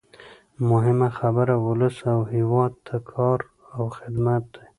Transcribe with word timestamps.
مهمه 0.69 1.09
خبره 1.19 1.55
ولس 1.67 1.97
او 2.13 2.19
هېواد 2.33 2.71
ته 2.87 2.95
کار 3.11 3.39
او 3.75 3.83
خدمت 3.97 4.43
دی. 4.53 4.63